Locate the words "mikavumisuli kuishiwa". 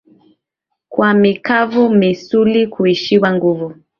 1.13-3.33